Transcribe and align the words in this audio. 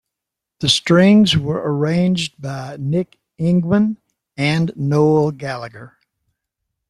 The 0.61 0.69
strings 0.69 1.37
were 1.37 1.61
arranged 1.63 2.41
by 2.41 2.77
Nick 2.79 3.19
Ingman 3.39 3.97
and 4.35 4.71
Noel 4.75 5.29
Gallagher. 5.31 5.99